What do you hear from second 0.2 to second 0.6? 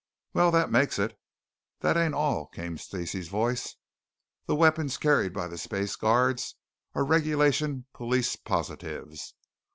"Well,